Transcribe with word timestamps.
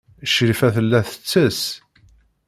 Crifa 0.33 0.67
tella 0.75 0.99
tettess. 1.09 1.61